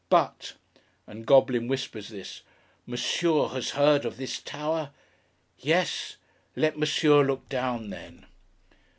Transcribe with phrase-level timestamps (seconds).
[0.09, 0.53] 'But;'
[1.05, 2.41] and Goblin whispers this;
[2.87, 4.89] 'Monsieur has heard of this tower?
[5.59, 6.15] Yes?
[6.55, 8.25] Let Monsieur look down, then!